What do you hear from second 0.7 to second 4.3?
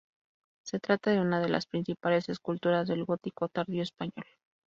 trata de una de las principales esculturas del gótico tardío español.